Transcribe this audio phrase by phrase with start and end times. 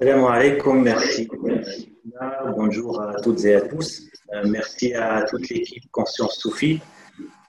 [0.00, 1.28] Merci.
[2.56, 4.04] Bonjour à toutes et à tous.
[4.32, 6.80] Euh, merci à toute l'équipe Conscience Soufi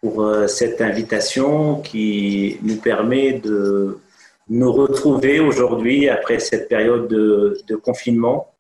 [0.02, 4.00] pour euh, cette invitation qui nous permet de
[4.48, 8.52] nous retrouver aujourd'hui après cette période de, confinement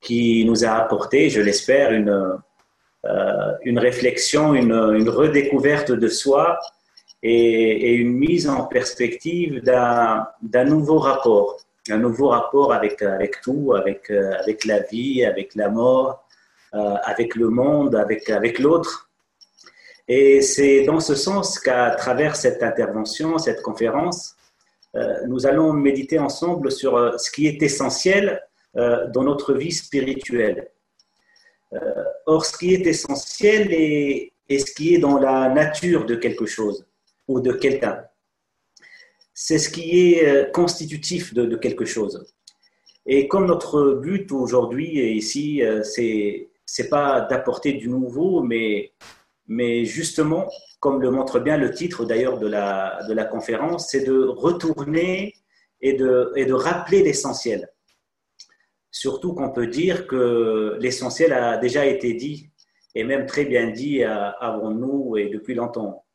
[0.00, 2.38] qui nous a apporté, je l'espère, une,
[3.04, 6.58] euh, une réflexion, une, une, redécouverte de soi
[7.22, 13.74] et, et une mise en perspective d'un nouveau rapport un nouveau rapport avec, avec tout,
[13.74, 16.26] avec, euh, avec la vie, avec la mort,
[16.74, 19.10] euh, avec le monde, avec, l'autre.
[20.08, 24.36] Et c'est dans ce sens qu'à travers cette intervention, cette conférence,
[24.94, 28.42] euh, nous allons méditer ensemble sur ce qui est essentiel
[28.74, 30.68] dans notre vie spirituelle.
[32.26, 36.84] Or, ce qui est essentiel est ce qui est dans la nature de quelque chose
[37.26, 38.05] ou de quelqu'un
[39.38, 42.26] c'est ce qui est euh, constitutif de, quelque chose.
[43.04, 48.92] Et comme notre but aujourd'hui ici, euh, c'est c'est pas d'apporter du nouveau, mais
[49.46, 54.04] mais justement, comme le montre bien le titre d'ailleurs de la de la conférence, c'est
[54.04, 55.34] de retourner
[55.82, 57.68] et de et de rappeler l'essentiel.
[58.90, 62.50] Surtout qu'on peut dire que l'essentiel a déjà été dit
[62.94, 66.05] et même très bien dit avant nous et depuis longtemps.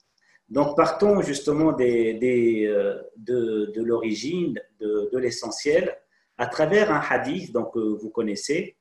[0.52, 5.98] Donc, partons justement euh, de, l'origine, de, l'essentiel,
[6.38, 8.76] à travers un hadith que vous connaissez,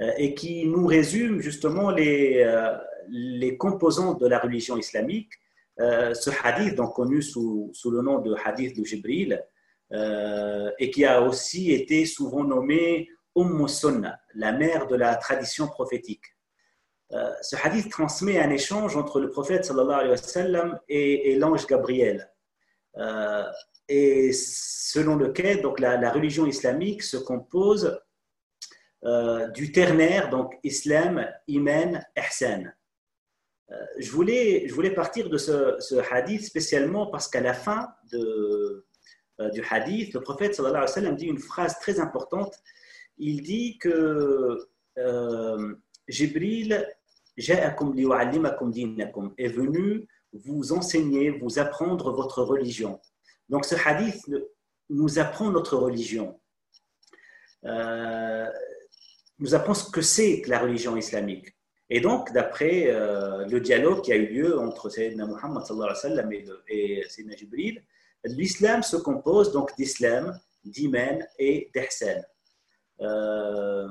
[0.00, 2.74] euh, et qui nous résume justement les, euh,
[3.10, 5.32] les composantes de la religion islamique.
[5.78, 9.44] ce hadith, connu sous, le nom de hadith de Jibril,
[10.78, 13.66] et qui a aussi été souvent nommé Umm
[14.34, 16.26] la mère de la tradition prophétique.
[17.14, 22.30] Euh, ce hadith transmet un échange entre le prophète alayhi wa sallam et, l'ange Gabriel.
[22.96, 23.44] Euh,
[23.88, 28.00] et selon lequel donc, la, religion islamique se compose
[29.04, 32.72] euh, du ternaire, donc islam, iman, ihsan.
[33.98, 38.86] je, voulais, je voulais partir de ce, hadith spécialement parce qu'à la fin de,
[39.52, 42.58] du hadith, le prophète alayhi wa sallam dit une phrase très importante.
[43.18, 44.66] Il dit que
[46.08, 46.86] Jibril
[49.38, 53.00] est venu vous enseigner, vous apprendre votre religion.
[53.48, 54.30] Donc ce hadith
[54.88, 56.40] nous apprend notre religion.
[57.64, 58.46] Euh,
[59.38, 61.56] nous apprend ce que c'est que la religion islamique.
[61.90, 65.62] Et donc, d'après euh, le dialogue qui a eu lieu entre Sayyidina Muhammad
[66.30, 67.84] et, et Sayyidina Jibril,
[68.24, 72.22] l'islam se compose donc d'islam, d'iman et d'ihsan.
[73.00, 73.88] Euh,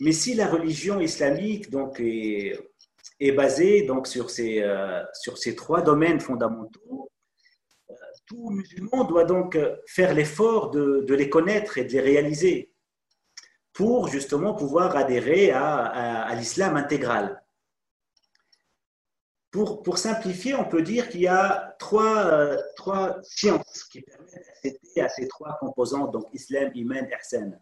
[0.00, 5.80] mais si la religion islamique donc, est, basée donc, sur, ces, euh, sur ces trois
[5.82, 7.10] domaines fondamentaux,
[7.90, 7.94] euh,
[8.26, 12.72] tout musulman doit donc faire l'effort de, de, les connaître et de les réaliser
[13.72, 15.84] pour justement pouvoir adhérer à,
[16.24, 17.42] à, l'islam intégral.
[19.50, 24.34] Pour, pour, simplifier, on peut dire qu'il y a trois, euh, trois sciences qui permettent
[24.34, 27.58] d'accéder à ces trois composantes, donc islam, iman, ihsan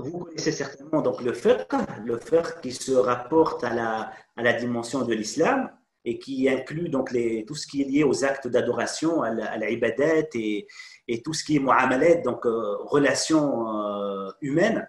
[0.00, 1.72] vous connaissez certainement donc le fiqh,
[2.04, 5.70] le fiqh qui se rapporte à la, à la dimension de l'islam
[6.04, 10.28] et qui inclut donc les, tout ce qui est lié aux actes d'adoration, à l'ibadat
[10.34, 10.66] et,
[11.08, 14.88] et tout ce qui est mu'amalat, donc euh, relations euh, humaines.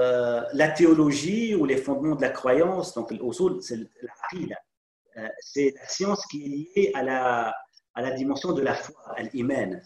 [0.00, 3.12] Euh, la théologie ou les fondements de la croyance, donc
[3.60, 4.56] c'est la
[5.40, 7.54] c'est la science qui est liée à la,
[7.94, 9.80] à la dimension de la foi, à l'iman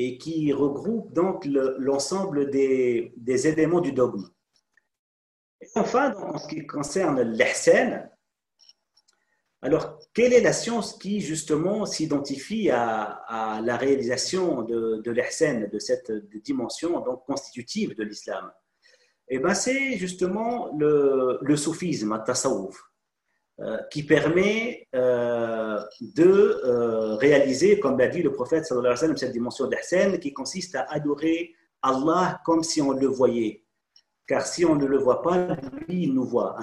[0.00, 3.12] et qui regroupe donc l'ensemble des,
[3.48, 4.28] éléments du dogme.
[5.60, 8.08] Et enfin, en ce qui concerne l'ihsan,
[9.60, 15.10] alors quelle est la science qui justement s'identifie à, la réalisation de, de
[15.68, 16.12] de cette
[16.44, 18.52] dimension donc constitutive de l'islam?
[19.26, 22.87] Eh bien, c'est justement le, soufisme, le.
[23.60, 30.20] Euh, qui permet euh, de euh, réaliser, comme l'a dit le prophète cette dimension d'Ahsan
[30.20, 33.64] qui consiste à adorer Allah comme si on le voyait.
[34.28, 35.56] Car si on ne le voit pas,
[35.88, 36.56] lui, il nous voit.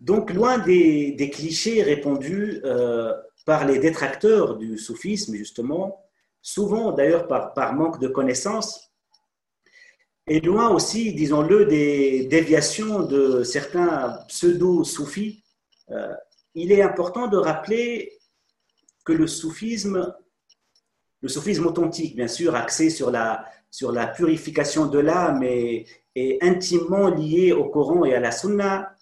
[0.00, 2.60] Donc, loin des, des clichés répandus
[3.46, 6.04] par les détracteurs du soufisme, justement,
[6.42, 8.89] souvent d'ailleurs par, par manque de connaissances,
[10.26, 15.44] et loin aussi, disons-le, des déviations de certains pseudo-soufis,
[15.90, 16.14] euh,
[16.54, 18.12] il est important de rappeler
[19.04, 20.14] que le soufisme,
[21.20, 26.42] le soufisme authentique, bien sûr, axé sur la, sur la purification de l'âme et est
[26.42, 28.94] intimement lié au Coran et à la Sunna,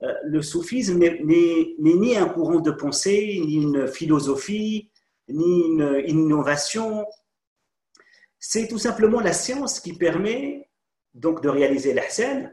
[0.00, 4.90] le soufisme n'est ni un courant de pensée, ni une philosophie,
[5.28, 7.06] ni une innovation.
[8.38, 10.65] C'est tout simplement la science qui permet
[11.16, 12.52] donc de réaliser l'ahsan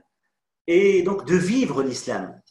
[0.68, 2.42] et donc de vivre l'islam.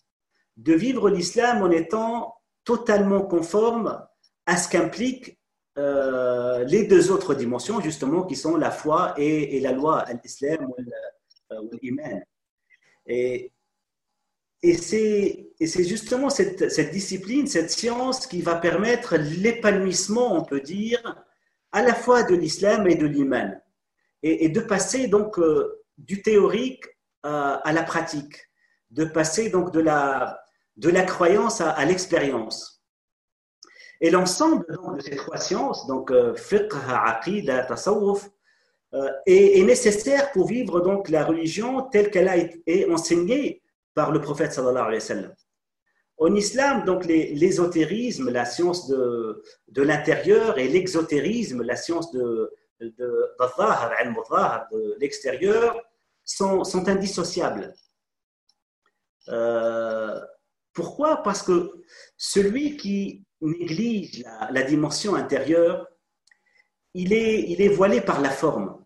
[0.57, 4.05] De vivre l'islam en étant totalement conforme
[4.47, 5.39] à ce qu'impliquent
[5.79, 11.71] euh, les deux autres dimensions, justement, qui sont la foi et, la loi, l'islam ou
[11.81, 12.23] l'iman.
[13.07, 13.51] Et,
[14.63, 21.25] et c'est justement cette, cette, discipline, cette science qui va permettre l'épanouissement, on peut dire,
[21.73, 23.61] à la fois de l'islam et de l'iman.
[24.23, 26.85] Et, de passer donc euh, du théorique
[27.23, 28.37] à la pratique,
[28.91, 30.43] de passer donc de la,
[30.77, 32.83] de la croyance à, l'expérience.
[34.01, 34.65] Et l'ensemble
[34.97, 38.29] de ces trois sciences, donc euh, fiqh, aqidah, tasawwuf,
[38.95, 43.63] euh, est, nécessaire pour vivre donc la religion telle qu'elle a été enseignée
[43.95, 45.35] par le prophète sallallahu alayhi wa sallam.
[46.19, 52.53] En islam, donc l'ésotérisme, la science de, de l'intérieur, et l'exotérisme, la science de,
[52.99, 55.81] de, l'extérieur,
[56.25, 57.75] sont, indissociables.
[59.29, 60.21] Euh,
[60.73, 61.23] pourquoi?
[61.23, 61.73] Parce que
[62.17, 65.87] celui qui néglige la, dimension intérieure,
[66.95, 68.85] il est, il est voilé par la forme.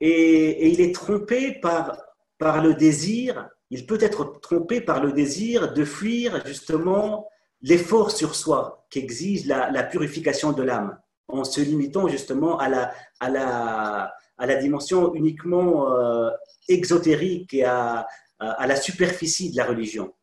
[0.00, 1.98] Et, il est trompé par,
[2.38, 7.28] par le désir, il peut être trompé par le désir de fuir justement
[7.62, 12.94] l'effort sur soi qu'exige la, la, purification de l'âme, en se limitant justement à la,
[13.20, 16.30] à la, à la dimension uniquement euh,
[16.68, 18.06] exotérique et à,
[18.38, 20.14] à, la superficie de la religion.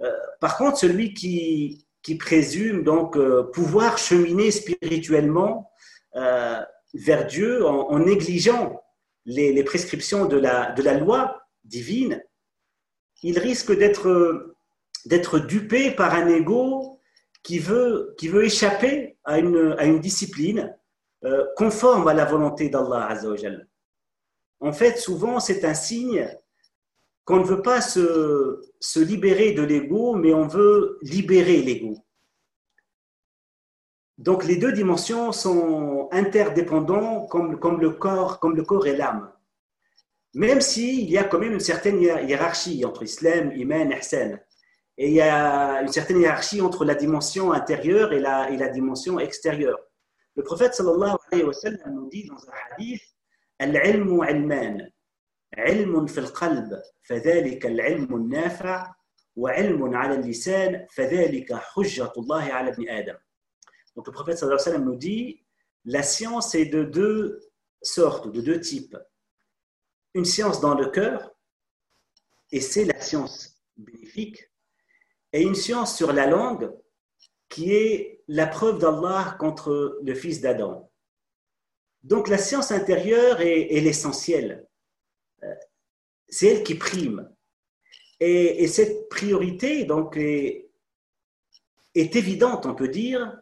[0.00, 0.10] Euh,
[0.40, 5.70] par contre, celui qui, qui présume donc euh, pouvoir cheminer spirituellement
[6.94, 8.82] vers Dieu en, négligeant
[9.24, 12.22] les, prescriptions de la, de la loi divine,
[13.22, 14.52] il risque d'être
[15.06, 17.00] d'être dupé par un ego
[17.42, 20.76] qui veut, qui veut échapper à une, à une discipline
[21.24, 23.68] euh, conforme à la volonté d'Allah Azzawajal.
[24.60, 26.28] En fait, souvent, c'est un signe
[27.24, 31.96] qu'on ne veut pas se, se libérer de l'ego, mais on veut libérer l'ego.
[34.18, 39.32] Donc, les deux dimensions sont interdépendantes comme, comme, le, corps, comme le corps et l'âme.
[40.34, 44.38] Même s'il y a quand même une certaine hiérarchie entre islam, iman, ihsan.
[45.02, 48.68] Et il y a une certaine hiérarchie entre la dimension intérieure et la, et la
[48.68, 49.80] dimension extérieure.
[50.36, 53.02] Le prophète sallallahu alayhi wa sallam nous dit dans un hadith
[53.58, 54.88] Al-ilmu ilman,
[55.56, 58.94] ilmun fil qalb, fadhalika al-ilmu nafa,
[59.34, 63.16] wa ilmun ala lisan, fadhalika hujjatullahi ala ibn Adam.
[63.96, 65.44] Donc le prophète sallallahu alayhi wa sallam nous dit
[65.84, 67.40] La science est de deux
[67.82, 68.96] sortes, de deux types.
[70.14, 71.34] Une science dans le cœur,
[72.52, 74.51] et c'est la science bénéfique,
[75.32, 76.70] et une science sur la langue,
[77.48, 80.90] qui est la preuve d'Allah contre le fils d'Adam.
[82.02, 84.66] Donc la science intérieure est, l'essentiel.
[85.42, 85.54] Euh,
[86.28, 87.30] c'est elle qui prime.
[88.20, 90.70] Et, cette priorité donc est,
[91.94, 93.36] évidente, on peut dire,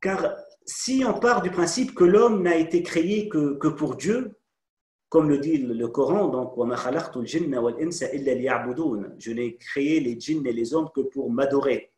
[0.00, 4.38] car si on part du principe que l'homme n'a été créé que, pour Dieu,
[5.12, 6.62] comme le dit le Coran, donc je
[9.30, 11.92] n'ai créé les djinns et les hommes que pour m'adorer.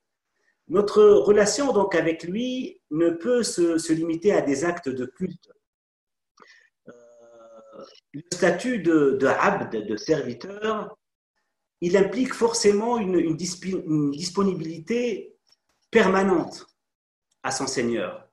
[0.67, 5.49] Notre relation donc avec lui ne peut se, limiter à des actes de culte.
[6.89, 6.93] Euh,
[8.15, 10.99] le statut de, de, de serviteur,
[11.81, 15.37] il implique forcément une, disponibilité
[15.93, 16.67] permanente
[17.45, 18.24] à son Seigneur.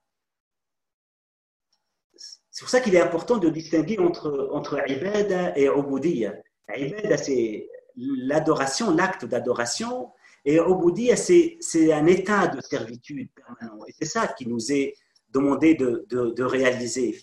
[2.52, 6.34] C'est pour ça qu'il est important de distinguer entre, entre et ubudiyya.
[6.78, 10.12] Ibada, c'est l'adoration, l'acte d'adoration,
[10.44, 13.84] et Oboudia, c'est un état de servitude permanent.
[13.88, 14.96] Et c'est ça qui nous est
[15.30, 17.20] demandé de, de, réaliser.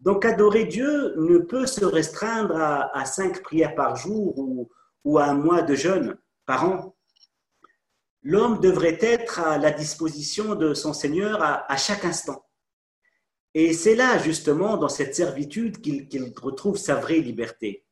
[0.00, 4.68] Donc, adorer Dieu ne peut se restreindre à, cinq prières par jour ou,
[5.04, 6.96] ou, à un mois de jeûne par an.
[8.22, 12.44] L'homme devrait être à la disposition de son Seigneur à, à chaque instant.
[13.54, 17.84] Et c'est là, justement, dans cette servitude qu'il retrouve sa vraie liberté.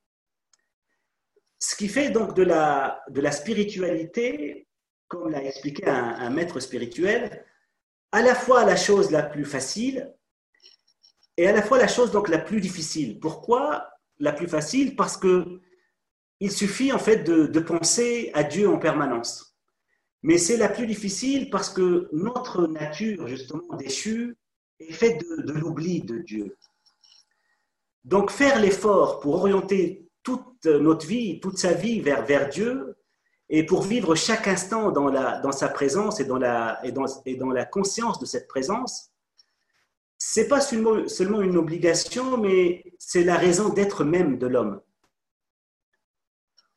[1.58, 4.68] Ce qui fait donc de la, de la spiritualité,
[5.08, 7.44] comme l'a expliqué un, maître spirituel,
[8.12, 10.14] à la fois la chose la plus facile
[11.36, 13.18] et à la fois la chose donc la plus difficile.
[13.18, 14.94] Pourquoi la plus facile?
[14.94, 15.60] Parce que
[16.40, 19.56] il suffit en fait de, de penser à Dieu en permanence.
[20.22, 24.36] Mais c'est la plus difficile parce que notre nature justement déchue
[24.80, 26.56] est faite de, l'oubli de Dieu.
[28.04, 32.96] Donc faire l'effort pour orienter toute notre vie, toute sa vie vers, Dieu
[33.48, 37.50] et pour vivre chaque instant dans, sa présence et dans, la, et, dans, et dans
[37.50, 39.10] la conscience de cette présence,
[40.18, 44.80] c'est pas seulement une obligation, mais c'est la raison d'être même de l'homme.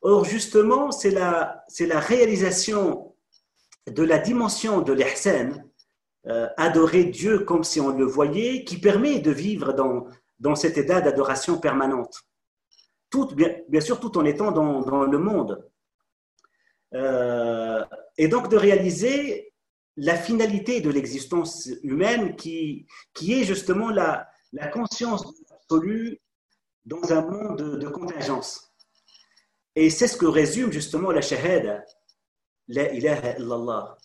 [0.00, 3.14] Or, justement, c'est la, la réalisation
[3.86, 5.64] de la dimension de l'ihsan,
[6.26, 10.06] euh, adorer Dieu comme si on le voyait, qui permet de vivre dans,
[10.38, 12.22] dans cet état d'adoration permanente.
[13.10, 15.68] Tout, bien, sûr, tout en étant dans, dans le monde.
[16.94, 17.84] Euh,
[18.16, 19.52] et donc de réaliser
[19.96, 26.20] la finalité de l'existence humaine qui, qui est justement la, la conscience absolue
[26.84, 28.72] dans un monde de, de contingence.
[29.74, 31.84] Et c'est ce que résume justement la shahada,
[32.68, 33.96] la ilaha illallah.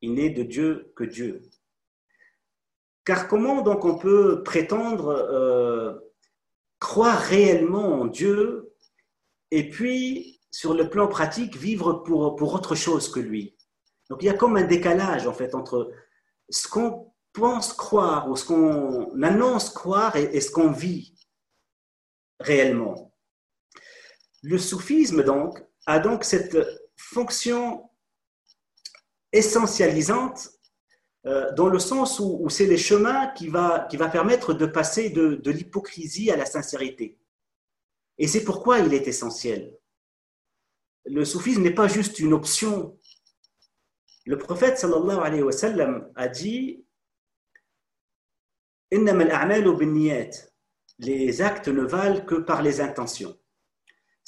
[0.00, 1.42] Il n'est de Dieu que Dieu.
[3.04, 5.94] Car comment donc on peut prétendre euh,
[6.78, 8.74] croire réellement en Dieu
[9.50, 13.56] et puis sur le plan pratique vivre pour, pour autre chose que lui?
[14.10, 15.90] Donc il y a comme un décalage en fait entre
[16.48, 21.14] ce qu'on pense croire ou ce qu'on annonce croire et ce qu'on vit
[22.40, 23.12] réellement.
[24.42, 26.56] Le soufisme, donc, a donc cette
[26.96, 27.87] fonction
[29.32, 30.50] essentialisante
[31.26, 35.10] euh, dans le sens où, c'est les chemins qui va, qui va permettre de passer
[35.10, 37.18] de, de l'hypocrisie à la sincérité.
[38.18, 39.76] Et c'est pourquoi il est essentiel.
[41.04, 42.98] Le soufisme n'est pas juste une option.
[44.26, 46.84] Le prophète sallallahu alayhi wa sallam a dit
[50.98, 53.38] les actes ne valent que par les intentions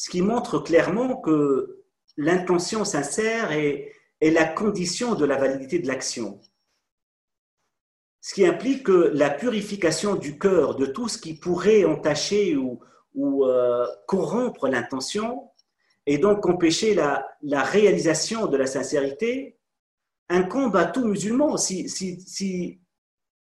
[0.01, 1.85] ce qui montre clairement que
[2.17, 6.41] l'intention sincère est, la condition de la validité de l'action.
[8.21, 12.81] Ce qui implique que la purification du cœur de tout ce qui pourrait entacher ou,
[13.17, 15.51] euh, corrompre l'intention
[16.05, 17.27] et donc empêcher la,
[17.63, 19.59] réalisation de la sincérité
[20.29, 22.81] incombe à tout musulman si, si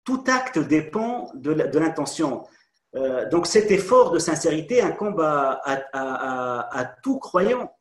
[0.03, 2.44] tout acte dépend de l'intention.
[2.96, 5.60] Euh, donc cet effort de sincérité incombe à,
[5.94, 7.75] à, tout croyant.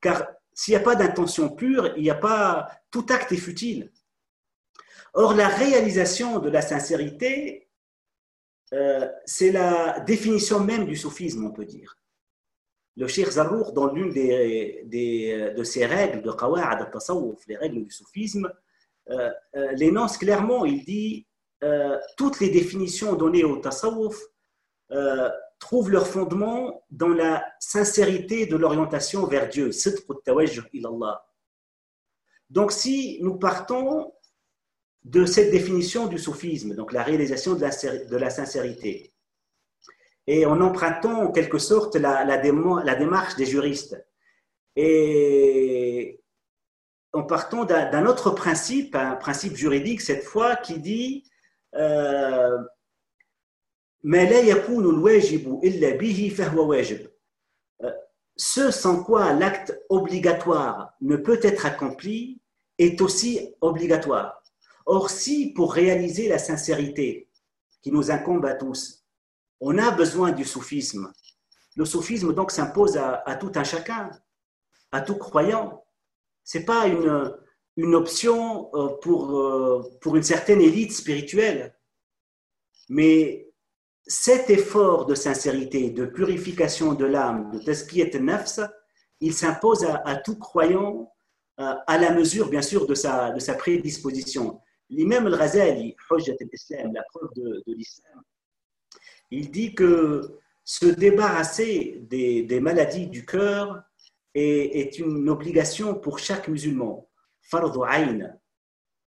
[0.00, 3.90] Car s'il n'y a pas d'intention pure, il n'y a pas tout acte est futile.
[5.14, 7.68] Or, la réalisation de la sincérité,
[8.72, 11.96] euh, c'est la définition même du soufisme, on peut dire.
[12.96, 17.90] Le Cheikh Zarour, dans l'une des, de ses règles de Qawa'ad al-Tasawwuf, les règles du
[17.90, 18.50] soufisme,
[19.10, 20.64] euh, euh l'énonce clairement.
[20.64, 21.26] Il dit
[22.16, 24.18] toutes les définitions données au tasawwuf
[25.62, 29.70] trouvent leur fondement dans la sincérité de l'orientation vers Dieu.
[32.50, 34.12] Donc si nous partons
[35.04, 39.14] de cette définition du soufisme, donc la réalisation de la, sincérité,
[40.26, 44.04] et en empruntant en quelque sorte la démarche des juristes,
[44.74, 46.20] et
[47.12, 51.30] en partant d'un autre principe, un principe juridique cette fois, qui dit
[51.76, 52.58] euh,
[58.36, 62.40] ce sans quoi l'acte obligatoire ne peut être accompli
[62.78, 64.42] est aussi obligatoire.
[64.86, 67.28] Or, si pour réaliser la sincérité
[67.82, 69.04] qui nous incombe à tous,
[69.60, 71.12] on a besoin du soufisme,
[71.76, 74.10] le soufisme donc s'impose à, tout un chacun,
[74.90, 75.84] à tout croyant.
[76.44, 77.32] C'est pas une,
[77.76, 81.78] une option euh, pour, euh, pour une certaine élite spirituelle.
[82.88, 83.51] Mais
[84.06, 88.60] cet effort de sincérité, de purification de l'âme, de est nafs,
[89.20, 91.12] il s'impose à, tout croyant
[91.60, 94.60] euh, à la mesure, bien sûr, de sa, de sa prédisposition.
[94.90, 98.22] L'imam al-Ghazali, al-Islam, la preuve de, l'islam,
[99.30, 103.82] il dit que se débarrasser des, des maladies du cœur
[104.34, 107.08] est, est, une obligation pour chaque musulman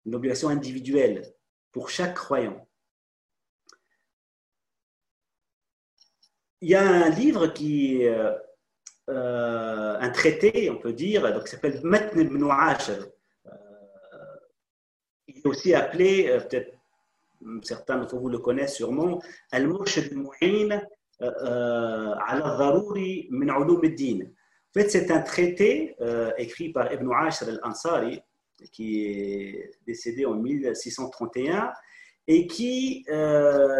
[0.05, 1.33] une obligation individuelle
[1.71, 2.67] pour chaque croyant.
[6.63, 8.34] Il y a un livre qui, euh,
[9.10, 13.50] euh un traité, on peut dire, donc, qui s'appelle Matn ibn euh,
[15.27, 16.72] il est aussi appelé, euh, peut-être
[17.63, 19.20] certains d'entre vous le connaissent sûrement,
[19.51, 20.82] Al-Murshid al-Mu'in
[21.20, 24.20] ala dharuri min ulum al-din.
[24.25, 25.96] En fait, c'est un traité
[26.38, 28.22] écrit par Ibn Ashar al-Ansari,
[28.72, 31.72] qui est décédé en 1631
[32.27, 33.06] et qui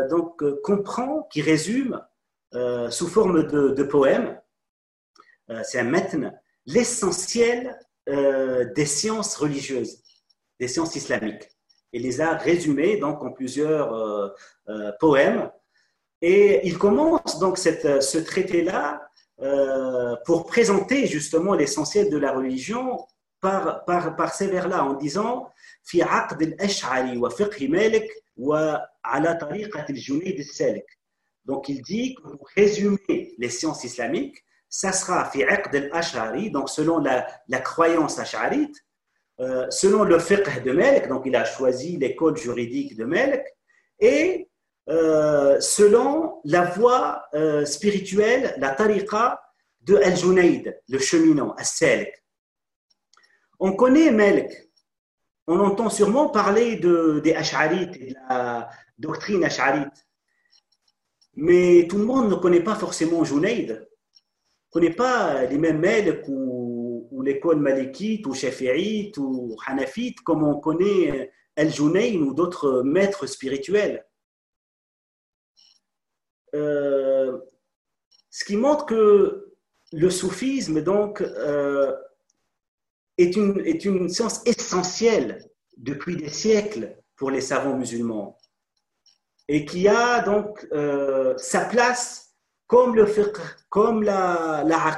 [0.10, 2.02] donc comprend, qui résume
[2.91, 4.41] sous forme de, poème,
[5.51, 6.33] euh, c'est un metn,
[6.65, 10.01] l'essentiel des sciences religieuses,
[10.61, 11.49] des sciences islamiques.
[11.93, 14.33] Et les a résumés donc en plusieurs
[15.01, 15.51] poèmes.
[16.23, 19.09] Et il commence donc cette, ce traité-là
[20.25, 23.05] pour présenter justement l'essentiel de la religion
[23.41, 25.51] par, par, par ces vers-là en disant
[25.87, 30.99] في عقد الأشعري وفقه مالك وعلى طريقة الجنيد السالك
[31.46, 37.00] donc il dit que pour résumer les sciences islamiques, ça sera fi'aqd al-ash'ari, donc selon
[37.00, 38.76] la, la croyance ash'arite,
[39.42, 43.44] euh, selon le fiqh de Melk, donc il a choisi les codes juridiques de Melk,
[44.00, 44.50] et
[44.90, 49.42] euh, selon la voie euh, spirituelle, la tariqa
[49.82, 52.24] de Al-Junaid, le cheminant, à Selk.
[53.60, 54.70] On connaît Melk,
[55.48, 60.08] on entend sûrement parler de, des ash'arites, de la doctrine ash'arite.
[61.36, 63.70] Mais tout le monde ne connaît pas forcément Junaid.
[63.70, 63.86] Ne
[64.72, 71.32] connaît pas les mêmes Melk ou, l'école Malikite ou Shafi'ite ou Hanafite comme on connaît
[71.56, 74.06] El-Junayn ou d'autres maîtres spirituels.
[76.56, 77.38] Euh,
[78.32, 79.54] ce qui montre que
[79.94, 81.96] le soufisme, donc, euh,
[83.18, 85.46] est une science essentielle
[85.78, 88.41] depuis des siècles pour les savants musulmans
[89.54, 92.36] et qui a donc euh, sa place
[92.68, 93.36] comme le fiqh,
[93.68, 94.98] comme la, la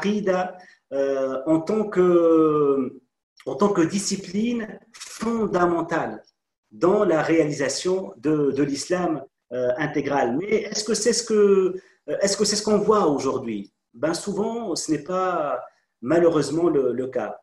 [0.93, 3.01] euh, en, tant que,
[3.47, 6.21] en tant que discipline fondamentale
[6.69, 10.37] dans la réalisation de, de l'islam euh, intégral.
[10.37, 11.81] Mais est-ce que c'est ce que
[12.21, 13.73] est-ce que ce qu'on voit aujourd'hui?
[13.95, 15.63] Ben souvent, ce n'est pas
[16.01, 17.39] malheureusement le cas.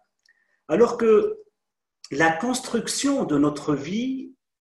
[0.68, 1.38] Alors que
[2.12, 4.29] la construction de notre vie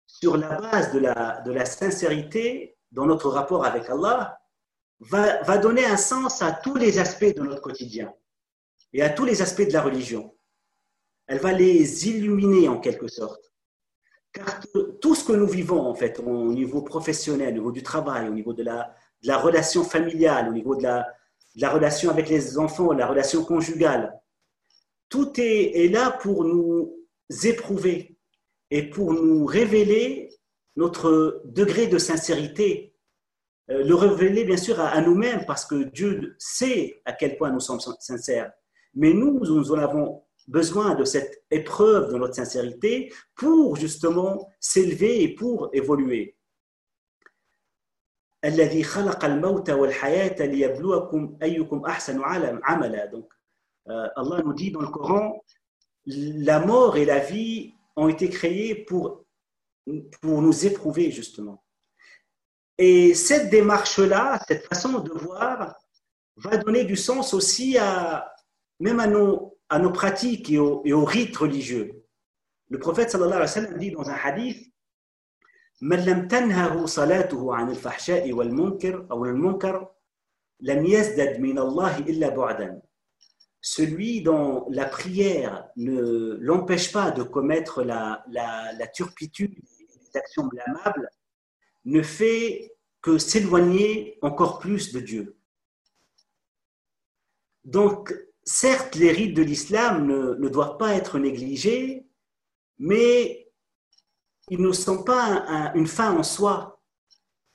[0.07, 4.39] sur la base de la, de la sincérité dans notre rapport avec Allah
[4.99, 8.13] va, va donner un sens à tous les aspects de notre quotidien
[8.93, 10.35] et à tous les aspects de la religion.
[11.27, 13.51] Elle va les illuminer en quelque sorte.
[14.31, 14.61] Car
[15.01, 18.33] tout ce que nous vivons, en fait, au niveau professionnel, au niveau du travail, au
[18.33, 21.07] niveau de la, de la relation familiale, au niveau de la,
[21.55, 24.19] de la relation avec les enfants, la relation conjugale,
[25.09, 26.93] tout est, là pour nous
[27.43, 28.16] éprouver
[28.71, 30.29] et pour nous révéler
[30.75, 32.93] notre degré de sincérité,
[33.69, 37.59] euh, le révéler bien sûr à, nous-mêmes parce que Dieu sait à quel point nous
[37.59, 38.51] sommes sincères.
[38.93, 45.23] Mais nous, nous en avons besoin de cette épreuve de notre sincérité pour justement s'élever
[45.23, 46.37] et pour évoluer.
[53.11, 53.29] Donc,
[53.89, 55.43] euh, Allah nous dit dans le Coran,
[56.05, 59.24] la mort et la vie ont été créées pour,
[60.20, 61.62] pour nous éprouver, justement.
[62.78, 65.76] Et cette démarche-là, cette façon de voir,
[66.36, 68.32] va donner du sens aussi à,
[68.80, 72.04] même à nos, à nos pratiques et aux, et aux rites religieux.
[72.68, 74.72] Le prophète sallallahu alayhi wa sallam dit dans un hadith
[75.82, 79.88] من لم تنهه صلاته عن الفحشاء والمنكر أو المنكر
[80.60, 82.82] لم يزدد من الله إلا بعدا
[83.69, 91.09] celui dont la prière ne l'empêche pas de commettre la, la, turpitude des actions blâmables,
[91.83, 95.37] ne fait que s'éloigner encore plus de Dieu.
[97.65, 102.07] Donc, certes, les rites de l'islam ne, doivent pas être négligés,
[102.77, 103.51] mais
[104.49, 106.81] ils ne sont pas une fin en soi.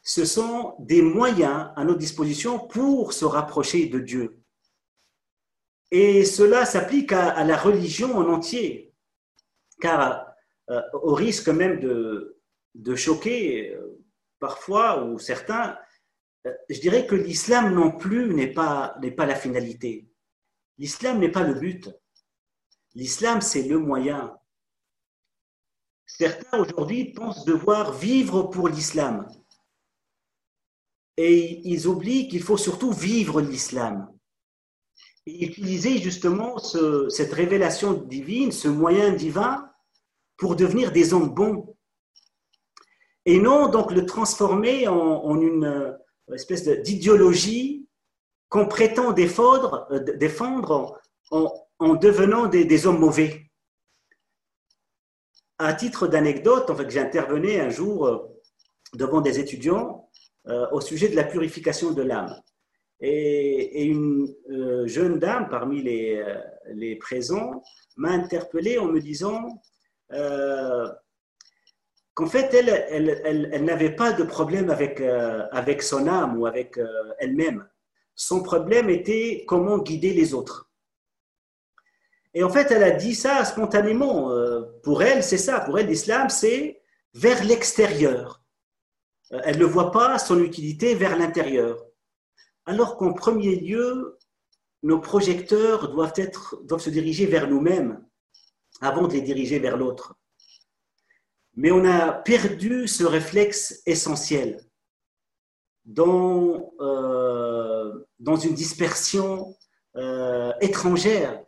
[0.03, 4.42] Ce sont des moyens à notre disposition pour se rapprocher de Dieu.
[5.95, 8.95] Et cela s'applique à, la religion en entier,
[9.79, 10.27] car
[10.71, 14.03] euh, au risque même de, choquer euh,
[14.39, 15.79] parfois ou certains,
[16.47, 20.09] euh, je dirais que l'islam non plus n'est pas, la finalité.
[20.79, 21.91] L'islam n'est pas le but.
[22.95, 24.35] L'islam, c'est le moyen.
[26.07, 29.29] Certains aujourd'hui pensent devoir vivre pour l'islam.
[31.19, 34.11] Et ils oublient qu'il faut surtout vivre l'islam
[35.27, 39.69] utiliser justement cette révélation divine, ce moyen divin,
[40.37, 41.77] pour devenir des hommes bons.
[43.25, 47.87] Et non donc le transformer en, une euh, espèce d'idéologie
[48.49, 53.51] qu'on prétend défendre, euh, en, devenant des, hommes mauvais.
[55.59, 58.19] À titre d'anecdote, en fait, j'intervenais un jour euh,
[58.95, 60.09] devant des étudiants
[60.73, 62.35] au sujet de la purification de l'âme.
[63.05, 66.39] Et, une euh, jeune dame parmi les, euh,
[66.69, 67.63] les présents
[67.97, 69.61] m'a interpellé en me disant
[70.13, 70.89] euh,
[72.15, 76.79] qu'en fait, elle, n'avait pas de problème avec, avec son âme ou avec
[77.19, 77.67] elle-même.
[78.15, 80.71] Son problème était comment guider les autres.
[82.35, 84.31] Et en fait, elle a dit ça spontanément.
[84.83, 85.61] pour elle, c'est ça.
[85.61, 86.83] Pour elle, l'islam, c'est
[87.15, 88.43] vers l'extérieur.
[89.31, 91.92] Elle ne voit pas son utilité vers l'intérieur
[92.67, 94.19] alors qu'en premier lieu,
[94.83, 98.05] nos projecteurs doivent, être, doivent se diriger vers nous-mêmes
[98.81, 100.17] avant de les diriger vers l'autre.
[101.55, 104.65] Mais on a perdu ce réflexe essentiel
[105.85, 109.55] dans, euh, dans une dispersion
[109.97, 111.43] euh, étrangère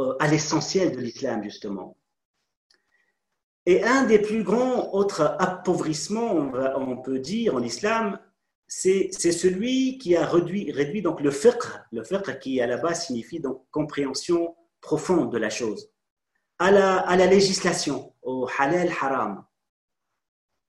[0.00, 1.96] euh, à l'essentiel de l'islam, justement.
[3.64, 8.20] Et un des plus grands autres appauvrissements, on, peut dire, en islam,
[8.68, 13.40] c'est celui qui a réduit, donc le fiqh, le fiqh qui à la base signifie
[13.40, 15.92] donc compréhension profonde de la chose,
[16.58, 19.44] à la, à la législation, au halal haram.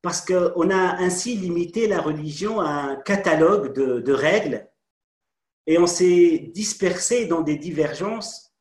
[0.01, 4.69] Parce qu'on a ainsi limité la religion à un catalogue de, de règles
[5.65, 8.53] et on s'est dispersé dans des divergences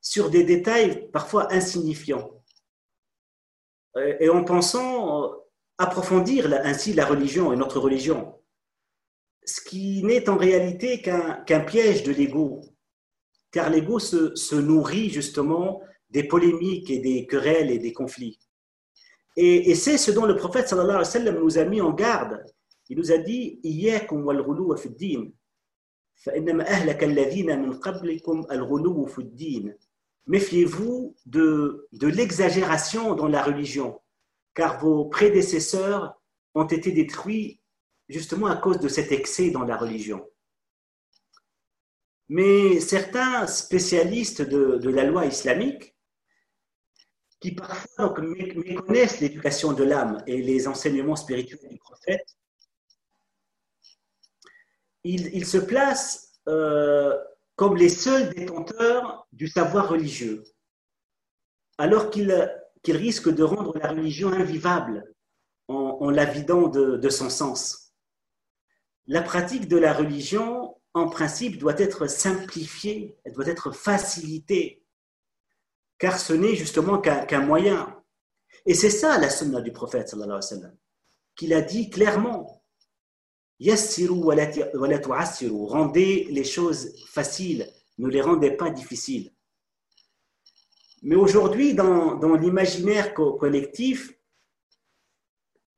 [0.00, 2.30] sur des détails parfois insignifiants.
[4.20, 5.34] Et en pensant
[5.78, 8.34] approfondir ainsi la religion et notre religion,
[9.44, 12.60] ce qui n'est en réalité qu'un piège de l'ego,
[13.50, 18.38] car l'ego se, nourrit justement des polémiques et des querelles et des conflits.
[19.36, 22.44] Et, c'est ce dont le prophète alayhi wa sallam nous a mis en garde.
[22.88, 23.60] Il nous a dit.
[30.26, 34.00] Méfiez-vous de, de l'exagération dans la religion
[34.58, 36.20] car vos prédécesseurs
[36.56, 37.60] ont été détruits
[38.08, 40.28] justement à cause de cet excès dans la religion.
[42.28, 45.94] Mais certains spécialistes de, la loi islamique,
[47.38, 52.26] qui parfois méconnaissent l'éducation de l'âme et les enseignements spirituels du prophète,
[55.04, 57.16] ils, se placent euh,
[57.54, 60.42] comme les seuls détenteurs du savoir religieux,
[61.78, 65.04] alors qu'ils qu'il risque de rendre la religion invivable
[65.68, 67.92] en, la vidant de, son sens.
[69.06, 74.82] La pratique de la religion, en principe, doit être simplifiée, elle doit être facilitée,
[75.98, 77.94] car ce n'est justement qu'un moyen.
[78.64, 80.76] Et c'est ça la sunna du prophète, sallallahu alayhi wa sallam,
[81.36, 82.58] qu'il a dit clairement
[83.60, 84.20] Yassiru
[85.66, 89.32] rendez les choses faciles, ne les rendez pas difficiles.
[91.02, 94.12] Mais aujourd'hui, dans, l'imaginaire collectif,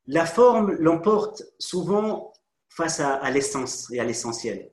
[0.07, 2.33] la forme l'emporte souvent
[2.69, 4.73] face à, l'essence et à l'essentiel.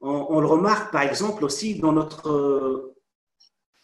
[0.00, 2.96] On, le remarque par exemple aussi dans notre euh,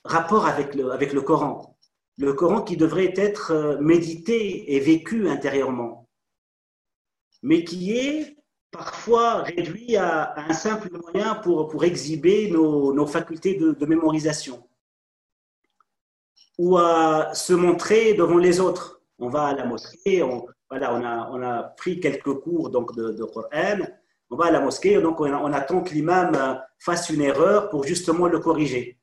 [0.04, 1.78] rapport avec le, Coran.
[2.16, 6.08] Le Coran qui devrait être euh, médité et vécu intérieurement,
[7.42, 8.36] mais qui est
[8.70, 14.66] parfois réduit à, un simple moyen pour, exhiber nos, facultés de mémorisation
[16.58, 19.00] ou à se montrer devant les autres.
[19.18, 22.94] On va à la mosquée, on, voilà, on, a, on a pris quelques cours donc,
[22.96, 23.86] de, de Coran,
[24.30, 28.26] on va à la mosquée, donc on, attend que l'imam fasse une erreur pour justement
[28.26, 28.98] le corriger.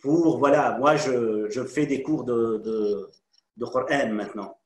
[0.00, 3.10] Pour, voilà, moi je, je fais des cours de, de,
[3.56, 4.58] de Coran maintenant.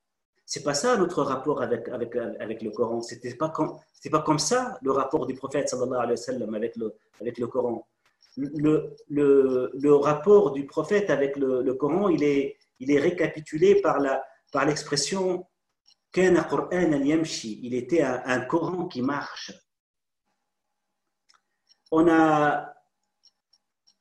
[0.47, 3.03] C'est pas ça notre rapport avec, avec, avec le Coran.
[3.03, 7.39] C'était pas, pas comme ça le rapport du prophète sallallahu alayhi wa avec le, avec
[7.39, 7.87] le Coran
[8.37, 14.23] le, rapport du prophète avec le, Coran, il est, il est récapitulé par, la,
[14.53, 15.47] par l'expression
[16.17, 19.53] il était un, Coran qui marche.
[21.91, 22.75] On a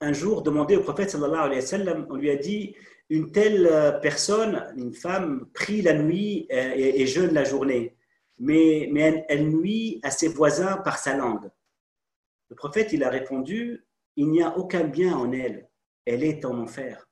[0.01, 2.75] un jour demandé au prophète sallallahu alayhi on lui a dit
[3.09, 7.95] une telle personne, une femme, prie la nuit et, jeûne la journée,
[8.39, 8.89] mais,
[9.29, 11.49] elle nuit à ses voisins par sa langue.
[12.49, 13.84] Le prophète, il a répondu
[14.15, 15.69] il n'y a aucun bien en elle,
[16.05, 17.07] elle est en enfer.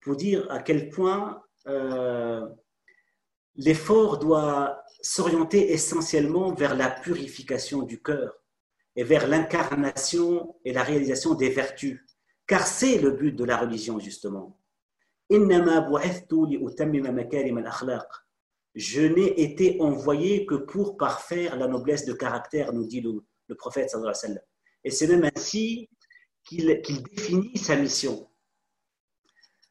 [0.00, 2.46] Pour dire à quel point euh,
[3.56, 8.34] l'effort doit s'orienter essentiellement vers la purification du cœur
[8.94, 12.00] et vers l'incarnation et la réalisation des vertus,
[12.46, 14.58] car c'est le but de la religion justement.
[18.74, 23.54] Je n'ai été envoyé que pour parfaire la noblesse de caractère, nous dit le, le
[23.54, 24.51] prophète sallallahu alayhi wa sallam.
[24.84, 25.88] Et c'est même ainsi
[26.44, 28.28] qu'il définit sa mission.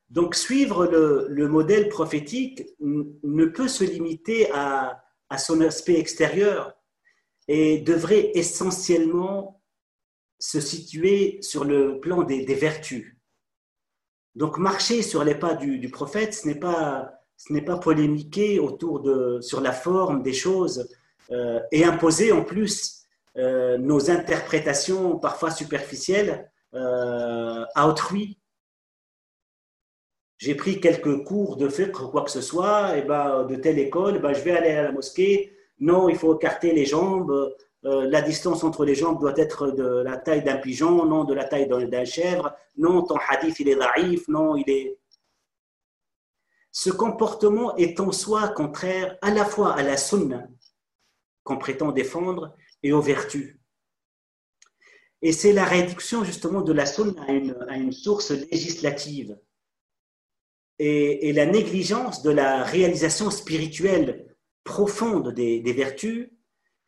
[0.09, 5.03] Donc suivre le, modèle prophétique ne peut se limiter à,
[5.37, 6.73] son aspect extérieur
[7.47, 9.61] et devrait essentiellement
[10.37, 13.15] se situer sur le plan des, vertus.
[14.35, 19.39] Donc marcher sur les pas du, prophète, ce n'est pas, ce pas polémiquer autour de,
[19.39, 20.89] sur la forme des choses
[21.31, 23.00] euh, et imposer en plus
[23.37, 28.37] euh, nos interprétations parfois superficielles euh, à autrui.
[30.37, 34.19] J'ai pris quelques cours de fiqh quoi que ce soit, et ben, de telle école,
[34.19, 35.55] ben, je vais aller à la mosquée.
[35.79, 37.31] Non, il faut écarter les jambes.
[37.85, 41.33] euh, la distance entre les jambes doit être de la taille d'un pigeon, non de
[41.33, 44.97] la taille d'un chèvre, non ton hadith il est daïf, non il est...
[46.71, 50.47] Ce comportement est en soi contraire à la fois à la sunna
[51.43, 53.57] qu'on prétend défendre et aux vertus.
[55.21, 57.23] Et c'est la réduction justement de la sunna
[57.69, 59.37] à une, source législative
[60.79, 66.31] et, la négligence de la réalisation spirituelle profonde des, vertus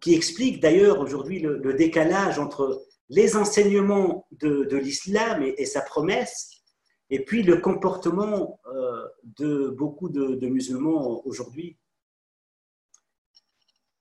[0.01, 6.63] qui explique d'ailleurs aujourd'hui le, décalage entre les enseignements de, l'islam et, sa promesse
[7.11, 11.77] et puis le comportement euh, de beaucoup de, musulmans aujourd'hui.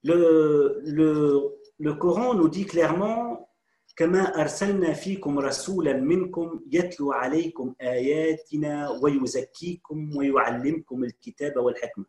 [0.05, 3.48] Le, le, le Coran nous dit clairement
[3.98, 12.06] كما أرسلنا فيكم رسولا منكم يتلو عليكم آياتنا ويزكيكم ويعلمكم الكتاب والحكمة.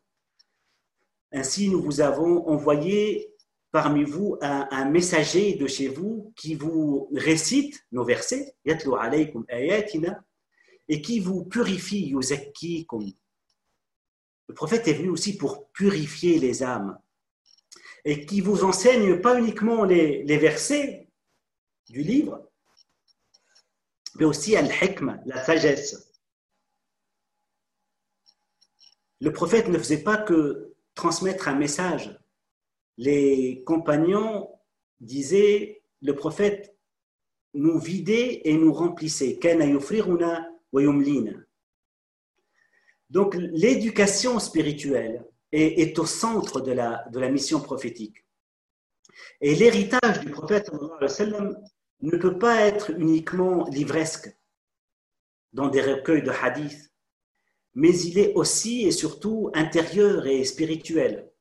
[1.32, 3.34] Ainsi, nous vous avons envoyé
[3.70, 9.44] parmi vous un, un, messager de chez vous qui vous récite nos versets, يتلو عليكم
[9.50, 10.24] آياتنا,
[10.88, 13.12] et qui vous purifie, يزكيكم.
[14.48, 16.98] Le prophète est venu aussi pour purifier les âmes
[18.05, 21.07] et qui vous enseigne pas uniquement les, versets,
[21.89, 22.49] du livre,
[24.15, 26.11] mais aussi al-hikmah, la sagesse.
[29.19, 32.19] Le prophète ne faisait pas que transmettre un message.
[32.97, 34.49] Les compagnons
[34.99, 36.75] disaient, le prophète
[37.53, 39.39] nous vidait et nous remplissait.
[43.09, 48.25] Donc l'éducation spirituelle est, au centre de la, de la mission prophétique.
[49.41, 50.71] Et l'héritage du prophète
[52.01, 54.35] ne peut pas être uniquement livresque
[55.53, 56.91] dans des recueils de hadiths,
[57.75, 61.31] mais il est aussi et surtout intérieur et spirituel.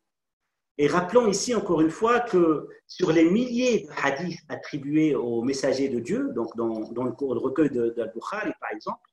[0.78, 5.88] Et rappelons ici encore une fois que sur les milliers de hadiths attribués aux messagers
[5.88, 9.11] de Dieu, donc dans, le, recueil d'Al-Bukhari par exemple,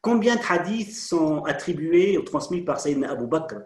[0.00, 3.60] combien de hadiths sont attribués ou transmis par Sayyidina Abu Bakr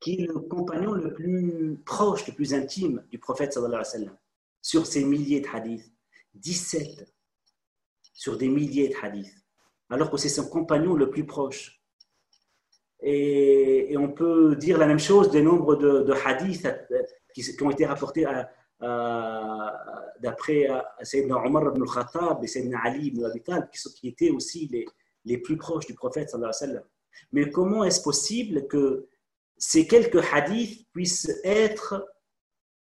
[0.00, 3.98] qui est le compagnon le plus proche, le plus intime du prophète sallallahu alayhi wa
[3.98, 4.16] sallam,
[4.62, 5.92] sur ces milliers de hadiths?
[6.34, 7.12] 17
[8.12, 9.34] sur des milliers de hadiths,
[9.88, 11.80] alors que c'est son compagnon le plus proche.
[13.02, 17.02] Et, on peut dire la même chose des nombres de, hadiths euh,
[17.34, 18.26] qui, ont été rapportés
[20.20, 20.68] d'après
[21.02, 24.86] Sayyidina Omar ibn al-Khattab et Sayyidina Ali ibn Abi Talib, qui, étaient aussi les,
[25.30, 26.80] les plus proches du prophète sallallahu alayhi.
[27.32, 29.08] Mais comment est-ce possible que
[29.56, 32.06] ces quelques hadiths puissent être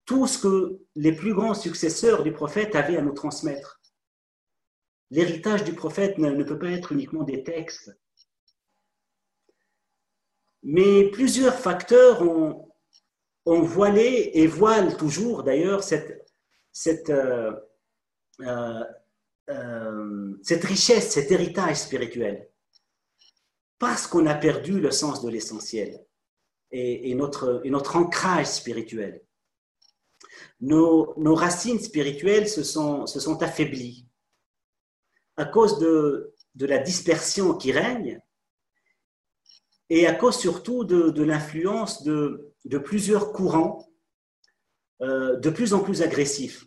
[0.05, 3.79] tout ce que les plus grands successeurs du prophète avaient à nous transmettre?
[5.11, 7.91] L'héritage du prophète ne, peut pas être uniquement des textes.
[10.63, 12.65] Mais plusieurs facteurs ont,
[13.45, 16.31] voilé et voilent toujours d'ailleurs cette,
[16.71, 17.51] cette, euh,
[18.41, 18.83] euh,
[19.49, 22.49] euh, cette richesse, cet héritage spirituel.
[23.77, 26.05] Parce qu'on a perdu le sens de l'essentiel
[26.71, 29.21] et, notre, notre ancrage spirituel.
[30.61, 34.05] Nos, nos, racines spirituelles se sont, se sont affaiblies
[35.37, 38.21] à cause de, de la dispersion qui règne
[39.89, 43.89] et à cause surtout de, de l'influence de, de, plusieurs courants
[45.01, 46.65] euh, de plus en plus agressifs.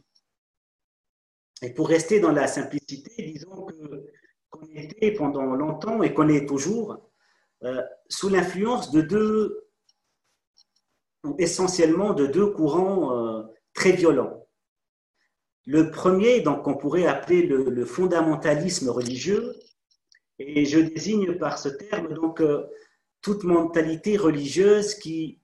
[1.63, 3.67] Et pour rester dans la simplicité, disons
[4.51, 7.09] qu'on était pendant longtemps et qu'on est toujours
[7.63, 9.69] euh, sous l'influence de deux,
[11.39, 13.43] essentiellement de deux courants euh,
[13.75, 14.45] très violents.
[15.67, 19.55] Le premier, donc, on pourrait appeler le, fondamentalisme religieux,
[20.41, 22.67] et je désigne par ce terme donc euh,
[23.21, 25.39] toute mentalité religieuse qui,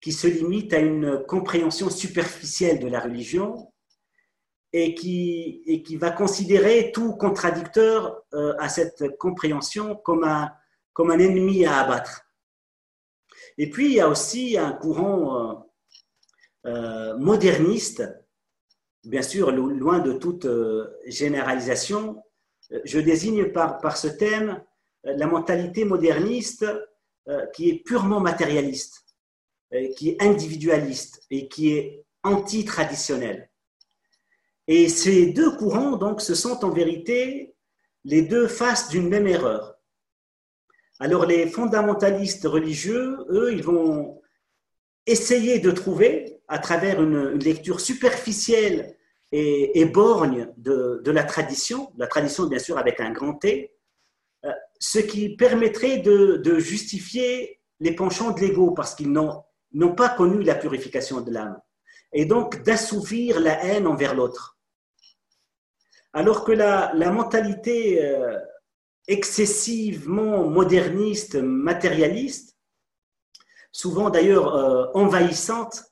[0.00, 3.70] qui se limite à une compréhension superficielle de la religion
[4.72, 10.52] et qui, et qui va considérer tout contradicteur euh, à cette compréhension comme un,
[10.92, 12.26] comme un ennemi à abattre.
[13.56, 15.54] Et puis, il y a aussi un courant euh,
[16.66, 18.04] euh, moderniste,
[19.04, 20.46] bien sûr, loin de toute
[21.06, 22.22] généralisation.
[22.84, 24.62] Je désigne par, par ce thème
[25.04, 26.66] la mentalité moderniste
[27.54, 29.04] qui est purement matérialiste,
[29.96, 33.47] qui est individualiste et qui est anti-traditionnelle.
[34.68, 37.56] Et ces deux courants, donc, ce sont en vérité
[38.04, 39.78] les deux faces d'une même erreur.
[41.00, 44.20] Alors les fondamentalistes religieux, eux, ils vont
[45.06, 48.96] essayer de trouver, à travers une, lecture superficielle
[49.32, 53.72] et, borgne de, la tradition, la tradition bien sûr avec un grand T,
[54.44, 60.42] euh, ce qui permettrait de, justifier les penchants de l'ego, parce qu'ils n'ont pas connu
[60.42, 61.58] la purification de l'âme.
[62.12, 64.57] et donc d'assouvir la haine envers l'autre.
[66.18, 68.36] Alors que la, mentalité euh,
[69.06, 72.56] excessivement moderniste, matérialiste,
[73.70, 75.84] souvent d'ailleurs euh, envahissante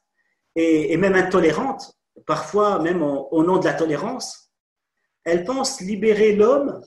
[0.56, 1.92] et, même intolérante,
[2.26, 4.50] parfois même au nom de la tolérance,
[5.22, 6.80] elle pense libérer l'homme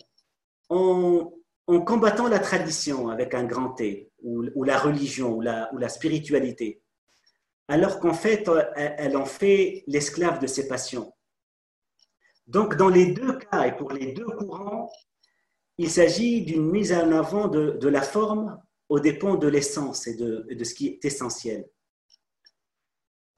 [0.67, 1.31] en,
[1.85, 6.81] combattant la tradition avec un grand T, ou, la religion, ou la, ou la spiritualité,
[7.69, 11.13] alors qu'en fait, elle en fait l'esclave de ses passions.
[12.49, 14.91] Donc, dans les deux cas et pour les deux courants,
[15.77, 18.59] il s'agit d'une mise en avant de, la forme
[18.89, 21.69] au dépens de l'essence et de, ce qui est essentiel.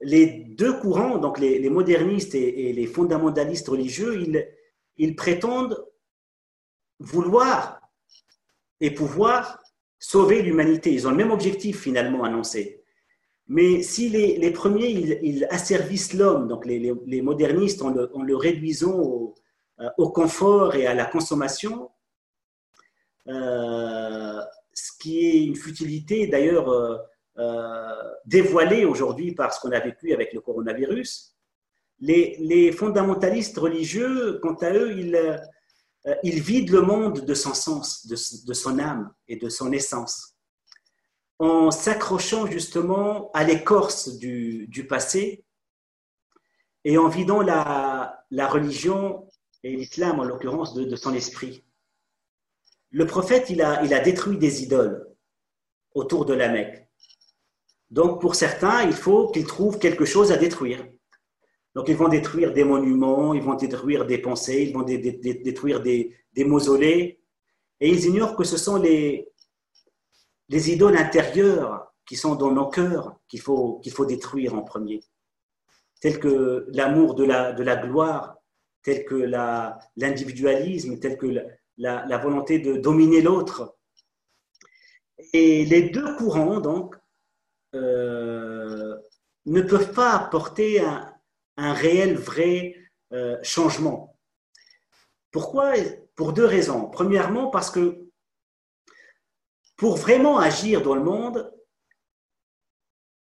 [0.00, 4.48] Les deux courants, donc les, modernistes et, les fondamentalistes religieux, ils,
[4.96, 5.86] ils prétendent
[6.98, 7.80] vouloir
[8.80, 9.62] et pouvoir
[9.98, 10.90] sauver l'humanité.
[10.90, 12.81] Ils ont le même objectif finalement annoncé.
[13.52, 14.88] Mais si les, premiers,
[15.22, 19.34] ils, asservissent l'homme, donc les, modernistes, en le, réduisant
[19.78, 21.90] euh, au, confort et à la consommation,
[23.28, 24.40] euh,
[24.72, 30.32] ce qui est une futilité d'ailleurs euh, dévoilée aujourd'hui par ce qu'on a vécu avec
[30.32, 31.36] le coronavirus,
[32.00, 38.78] les, fondamentalistes religieux, quant à eux, ils, vident le monde de son sens, de son
[38.78, 40.31] âme et de son essence
[41.42, 45.44] en s'accrochant justement à l'écorce du, passé
[46.84, 49.26] et en vidant la, religion
[49.64, 51.64] et l'islam en l'occurrence de, son esprit.
[52.90, 55.04] Le prophète, il a, il a détruit des idoles
[55.96, 56.88] autour de la Mecque.
[57.90, 60.86] Donc pour certains, il faut qu'ils trouvent quelque chose à détruire.
[61.74, 66.16] Donc ils vont détruire des monuments, ils vont détruire des pensées, ils vont détruire des,
[66.34, 67.20] des mausolées,
[67.80, 69.31] et ils ignorent que ce sont les,
[70.52, 75.00] les idoles intérieures qui sont dans nos cœurs qu'il faut, faut détruire en premier,
[76.00, 78.36] telles que l'amour de la, de la gloire,
[78.82, 79.14] tel que
[79.96, 81.26] l'individualisme, tel que
[81.78, 83.78] la, la, volonté de dominer l'autre.
[85.32, 86.96] Et les deux courants, donc,
[87.74, 88.94] euh,
[89.46, 91.14] ne peuvent pas apporter un,
[91.56, 92.76] un réel, vrai
[93.12, 94.18] euh, changement.
[95.30, 95.72] Pourquoi?
[96.14, 96.90] Pour deux raisons.
[96.90, 98.11] Premièrement, parce que
[99.82, 101.52] pour vraiment agir dans le monde,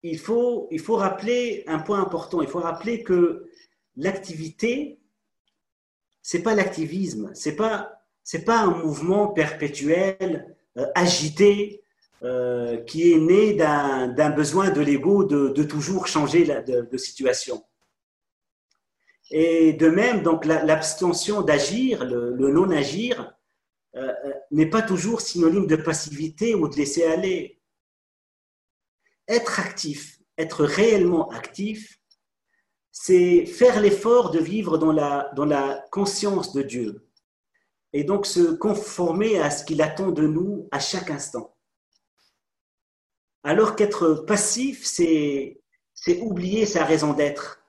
[0.04, 2.44] il faut, il faut rappeler un point important.
[2.44, 3.50] Il faut rappeler que
[3.96, 5.00] l'activité,
[6.22, 11.84] c'est pas l'activisme, c'est pas c'est pas un mouvement perpétuel, euh, agité,
[12.22, 17.66] euh, qui est né d'un besoin de l'ego de, toujours changer de, situation.
[19.32, 23.36] Et de même, donc l'abstention d'agir, le non-agir,
[23.96, 27.60] euh, euh, n'est pas toujours synonyme de passivité ou de laisser aller.
[29.28, 32.00] Être actif, être réellement actif,
[32.92, 37.08] c'est faire l'effort de vivre dans la, dans la conscience de Dieu
[37.94, 41.56] et donc se conformer à ce qu'il attend de nous à chaque instant.
[43.44, 45.60] Alors qu'être passif, c'est
[46.22, 47.62] oublier sa raison d'être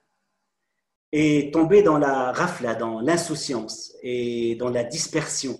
[1.11, 5.59] et tomber dans la rafle, dans l'insouciance et dans la dispersion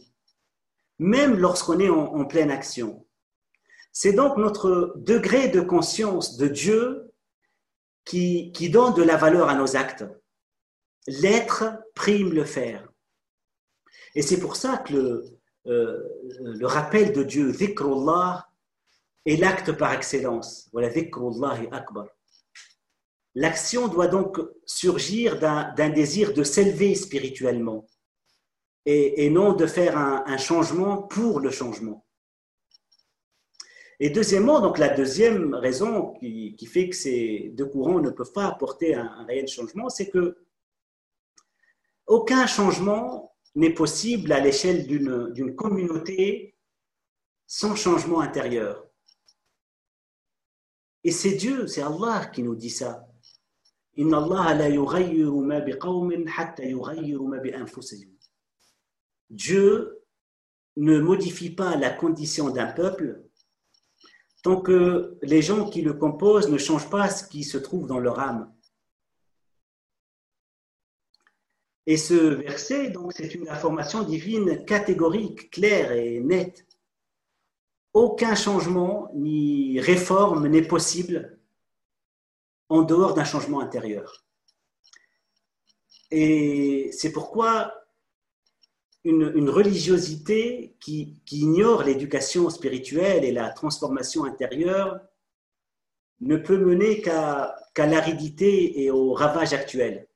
[1.03, 3.05] même lorsqu'on est en, pleine action.
[3.91, 7.11] C'est donc notre degré de conscience de Dieu
[8.05, 10.05] qui, donne de la valeur à nos actes.
[11.07, 12.87] L'être prime le faire.
[14.15, 15.25] Et c'est pour ça que le,
[15.67, 15.99] euh,
[16.39, 18.47] le rappel de Dieu, dhikrullah,
[19.25, 20.69] est l'acte par excellence.
[20.71, 22.07] Voilà, akbar.
[23.35, 27.87] L'action doit donc surgir d'un désir de s'élever spirituellement
[28.85, 32.05] et, non de faire un, changement pour le changement.
[33.99, 38.47] Et deuxièmement, donc la deuxième raison qui, fait que ces deux courants ne peuvent pas
[38.47, 40.37] apporter un, réel changement, c'est que
[42.07, 46.57] aucun changement n'est possible à l'échelle d'une communauté
[47.47, 48.85] sans changement intérieur.
[51.05, 53.07] Et c'est Dieu, c'est Allah qui nous dit ça.
[53.95, 55.57] Inna Allah la ma
[56.37, 57.51] hatta ma bi
[59.33, 60.03] Dieu
[60.77, 63.23] ne modifie pas la condition d'un peuple
[64.43, 67.99] tant que les gens qui le composent ne changent pas ce qui se trouve dans
[67.99, 68.53] leur âme.
[71.85, 76.65] Et ce verset, donc, c'est une information divine catégorique, claire et nette.
[77.93, 81.39] Aucun changement ni réforme n'est possible
[82.69, 84.25] en dehors d'un changement intérieur.
[86.11, 87.82] Et c'est pourquoi
[89.03, 94.99] une, religiosité qui, ignore l'éducation spirituelle et la transformation intérieure
[96.21, 100.07] ne peut mener qu'à l'aridité et au ravage actuel.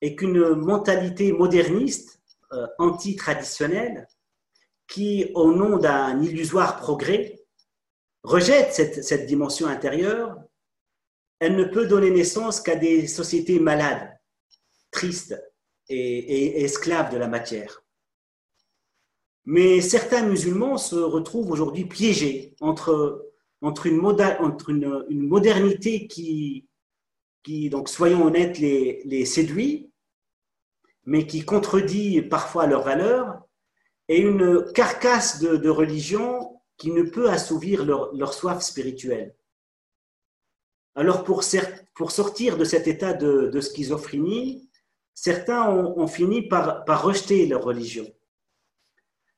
[0.00, 2.20] Et qu'une mentalité moderniste,
[2.52, 4.06] euh, anti-traditionnelle,
[4.86, 7.40] qui, au nom d'un illusoire progrès,
[8.22, 10.36] rejette cette, dimension intérieure,
[11.40, 14.16] elle ne peut donner naissance qu'à des sociétés malades,
[14.90, 15.36] tristes
[15.88, 17.82] et esclaves de la matière.
[19.46, 23.30] Mais certains musulmans se retrouvent aujourd'hui piégés entre,
[23.62, 26.66] entre, une, modernité qui,
[27.44, 29.92] qui, donc soyons honnêtes, les, les, séduit,
[31.04, 33.40] mais qui contredit parfois leurs valeurs,
[34.08, 39.36] et une carcasse de, religion qui ne peut assouvir leur, leur soif spirituelle.
[40.96, 44.65] Alors pour, sortir de cet état de schizophrénie,
[45.16, 48.06] certains ont, ont fini par, rejeter leur religion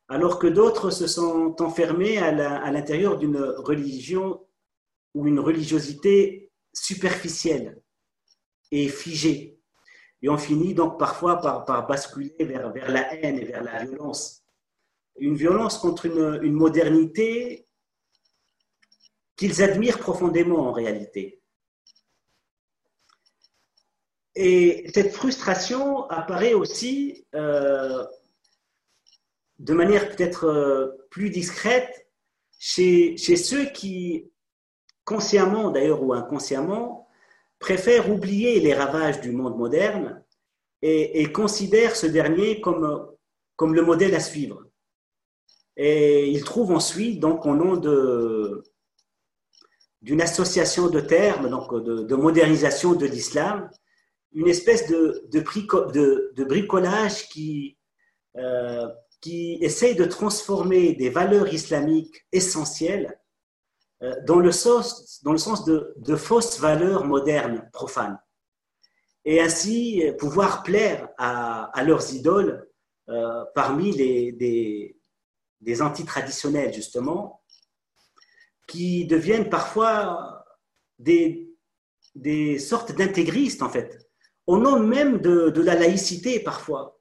[0.09, 2.33] alors que d'autres se sont enfermés à
[2.71, 4.47] l'intérieur d'une religion
[5.15, 7.83] ou une religiosité superficielle
[8.71, 9.61] et figée.
[10.23, 14.43] Et on finit donc parfois par, basculer vers, la haine et vers la violence.
[15.19, 17.69] Une violence contre une, une modernité
[19.37, 21.43] qu'ils admirent profondément en réalité.
[24.41, 28.05] Et cette frustration apparaît aussi euh,
[29.59, 32.09] de manière peut-être euh, plus discrète
[32.57, 34.31] chez, ceux qui,
[35.05, 37.09] consciemment d'ailleurs ou inconsciemment,
[37.59, 40.23] préfèrent oublier les ravages du monde moderne
[40.83, 43.09] et, considèrent ce dernier comme,
[43.57, 44.63] comme le modèle à suivre.
[45.77, 48.63] Et ils trouvent ensuite, donc au nom de,
[50.01, 53.69] d'une association de termes, donc de modernisation de l'islam,
[54.39, 57.77] une espèce de, de, bricolage qui,
[58.37, 58.87] euh,
[59.21, 63.21] qui essaye de transformer des valeurs islamiques essentielles
[64.05, 68.17] euh, dans le sens, dans le sens de, de fausses valeurs modernes, profanes.
[69.25, 72.65] Et ainsi euh, pouvoir plaire à, à leurs idoles
[73.55, 75.01] parmi les, des,
[75.63, 77.43] des antitraditionnels, justement,
[78.69, 80.45] qui deviennent parfois
[80.99, 81.57] des,
[82.15, 84.08] des sortes d'intégristes, en fait,
[84.49, 86.99] au nom même de, la laïcité, parfois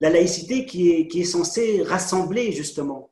[0.00, 3.10] la laïcité qui est, censée rassembler justement.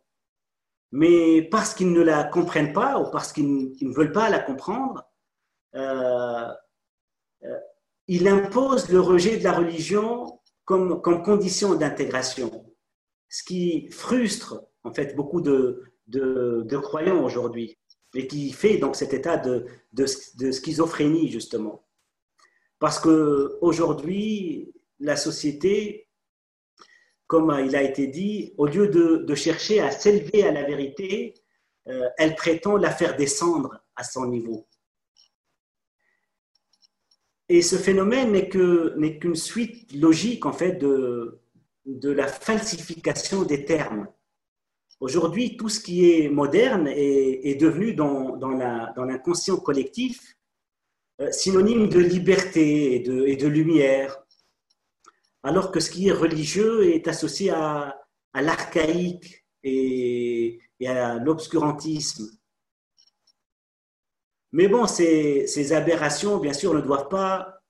[0.90, 5.02] Mais parce qu'ils ne la comprennent pas ou parce qu'ils ne veulent pas la comprendre,
[5.74, 6.48] euh,
[7.44, 7.58] euh,
[8.08, 12.66] ils imposent le rejet de la religion comme, condition d'intégration,
[13.30, 15.82] ce qui frustre en fait beaucoup de,
[16.82, 17.78] croyants aujourd'hui
[18.14, 21.86] et qui fait donc cet état de schizophrénie justement.
[22.82, 26.08] Parce que aujourd'hui, la société
[27.28, 31.32] comme il a été dit, au lieu de, chercher à s'élever à la vérité,
[31.88, 34.68] euh, elle prétend la faire descendre à son niveau.
[37.48, 41.40] Et ce phénomène n'est qu'une suite logique en fait de,
[41.86, 44.08] la falsification des termes.
[45.00, 48.36] Aujourd'hui, tout ce qui est moderne est, devenu dans,
[48.96, 50.36] l'inconscient collectif
[51.30, 54.22] synonyme de liberté et de, lumière,
[55.42, 57.98] alors que ce qui est religieux est associé à,
[58.34, 62.30] l'archaïque et, à l'obscurantisme.
[64.52, 67.60] Mais bon, ces, aberrations, bien sûr, ne doivent pas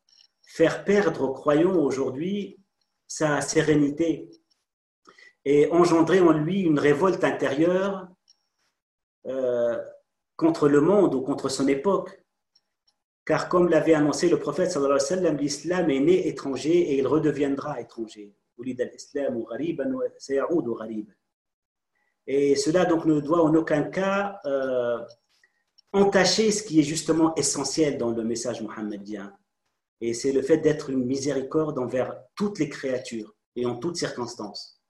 [0.43, 2.59] faire perdre aux croyants aujourd'hui
[3.07, 4.31] sa sérénité
[5.45, 8.09] et engendrer en lui une révolte intérieure
[9.27, 9.79] euh,
[10.37, 12.22] contre le monde ou contre son époque.
[13.25, 17.81] Car comme l'avait annoncé le prophète sallallahu alayhi l'islam est né étranger et il redeviendra
[17.81, 18.35] étranger.
[22.27, 24.99] Et cela donc ne doit en aucun cas euh,
[25.93, 29.37] entacher ce qui est justement essentiel dans le message mohammedien.
[30.01, 34.81] Et c'est le fait d'être une miséricorde envers toutes les créatures et en toutes circonstances.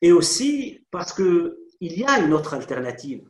[0.00, 3.28] Et aussi parce qu'il y a une autre alternative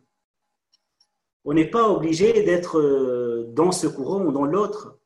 [1.51, 4.99] on n'est pas obligé d'être euh, dans ce courant ou dans l'autre.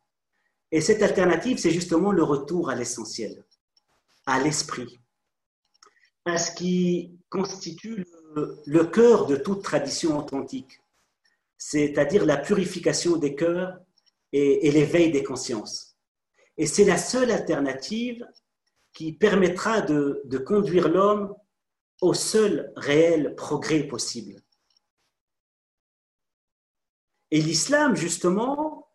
[0.72, 3.44] Et cette alternative, c'est justement le retour à l'essentiel,
[4.26, 5.00] à l'esprit,
[6.24, 10.80] à ce qui constitue le, cœur de toute tradition authentique,
[11.58, 13.78] c'est-à-dire la purification des cœurs
[14.32, 15.96] et, l'éveil des consciences.
[16.56, 18.26] Et c'est la seule alternative
[18.92, 21.36] qui permettra de conduire l'homme
[22.00, 24.42] au seul réel progrès possible.
[27.32, 28.90] Et l'islam, justement,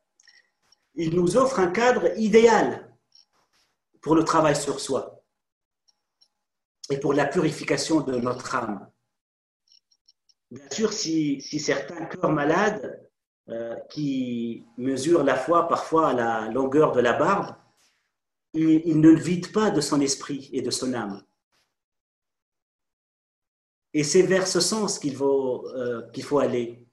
[0.93, 2.95] il nous offre un cadre idéal
[3.99, 5.23] pour le travail sur soi
[6.91, 8.91] et pour la purification de notre âme.
[10.51, 13.09] Bien sûr, si, certains cœurs malades
[13.49, 17.55] euh, qui mesurent la foi parfois à la longueur de la barbe,
[18.53, 21.23] ils, ne le vident pas de son esprit et de son âme.
[23.93, 26.86] Et c'est vers ce sens qu'il euh, qu'il faut aller.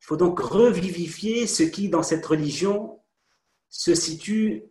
[0.00, 3.00] Il faut donc revivifier ce qui, dans cette religion,
[3.68, 4.64] se situe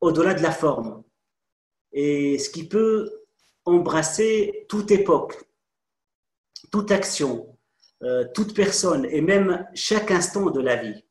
[0.00, 1.02] au-delà de la forme
[1.92, 3.22] et ce qui peut
[3.64, 5.44] embrasser toute époque,
[6.70, 7.58] toute action,
[8.02, 11.04] euh, toute personne et même chaque instant de la vie.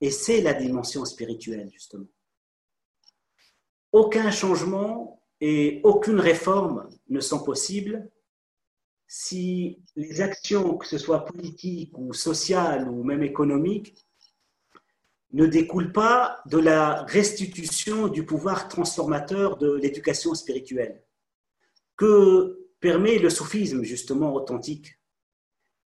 [0.00, 2.06] Et c'est la dimension spirituelle, justement.
[3.92, 8.10] Aucun changement et aucune réforme ne sont possibles
[9.12, 14.06] si les actions, que ce soit politiques ou sociales ou même économiques,
[15.32, 21.02] ne découlent pas de la restitution du pouvoir transformateur de l'éducation spirituelle
[21.96, 25.00] que permet le soufisme justement authentique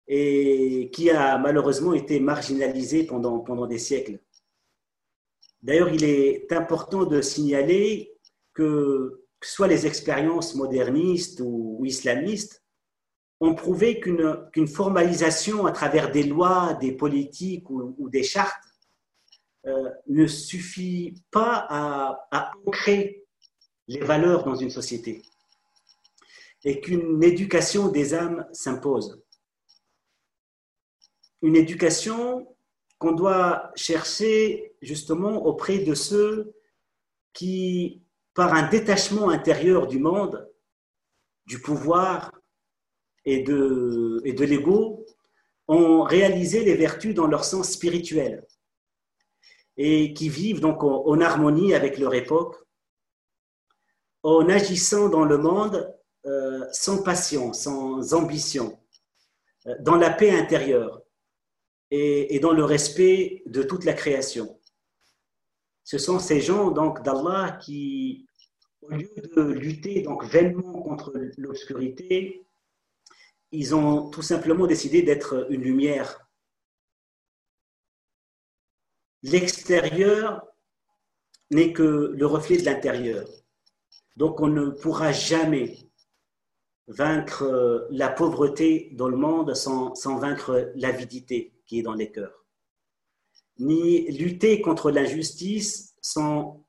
[0.09, 4.21] et qui a malheureusement été marginalisé pendant, pendant des siècles.
[5.63, 8.19] D'ailleurs, il est important de signaler
[8.55, 12.62] que, que soit les expériences modernistes ou, islamistes
[13.43, 18.65] ont prouvé qu'une formalisation à travers des lois, des politiques ou, des chartes
[19.67, 23.25] euh, ne suffit pas à, à ancrer
[23.89, 25.23] les valeurs dans une société
[26.65, 29.21] et qu'une éducation des âmes s'impose.
[31.43, 32.47] Une éducation
[32.99, 36.55] qu'on doit chercher justement auprès de ceux
[37.33, 40.49] qui, par un détachement intérieur du monde,
[41.47, 42.31] du pouvoir
[43.25, 45.07] et de, et de l'ego,
[45.69, 48.47] ont réalisé les vertus dans leur sens spirituel
[49.77, 52.57] et qui vivent donc en harmonie avec leur époque,
[54.23, 55.93] en agissant dans le monde
[56.27, 58.79] euh, sans passion, sans ambition,
[59.67, 61.03] euh, dans la paix intérieure
[61.91, 64.59] et, dans le respect de toute la création.
[65.85, 68.27] Ce sont ces gens donc d'Allah qui,
[68.83, 72.47] au lieu de lutter donc vainement contre l'obscurité,
[73.53, 76.27] ils ont tout simplement décidé d'être une lumière.
[79.23, 80.47] L'extérieur
[81.51, 83.29] n'est que le reflet de l'intérieur.
[84.17, 85.79] Donc on ne pourra jamais
[86.89, 92.45] vaincre la pauvreté dans le monde sans, vaincre l'avidité qui est dans les cœurs,
[93.59, 96.67] ni lutter contre l'injustice sans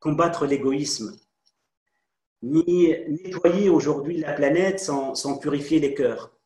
[0.00, 1.16] combattre l'égoïsme,
[2.42, 6.36] ni nettoyer aujourd'hui la planète sans, purifier les cœurs,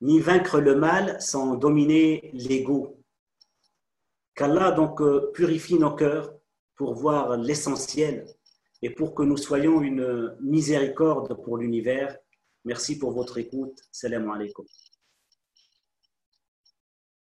[0.00, 3.00] ni vaincre le mal sans dominer l'ego.
[4.34, 6.34] Qu'Allah donc euh, purifie nos cœurs
[6.76, 8.26] pour voir l'essentiel
[8.82, 12.18] et pour que nous soyons une miséricorde pour l'univers.
[12.64, 13.80] Merci pour votre écoute.
[13.90, 14.66] Salam alaikum.